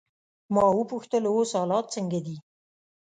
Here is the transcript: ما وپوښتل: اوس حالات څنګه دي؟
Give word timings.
ما 0.53 0.65
وپوښتل: 0.77 1.23
اوس 1.29 1.51
حالات 1.59 1.85
څنګه 1.95 2.19
دي؟ 2.25 2.35